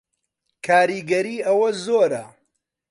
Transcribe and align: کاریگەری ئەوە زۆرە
کاریگەری 0.65 1.37
ئەوە 1.47 1.69
زۆرە 1.83 2.25